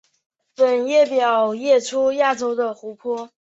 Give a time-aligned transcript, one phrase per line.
[0.55, 3.29] 本列表列出亚洲的湖泊。